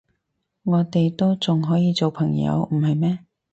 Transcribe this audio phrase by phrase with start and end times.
[0.63, 3.19] 我哋都仲可以做朋友，唔係咩？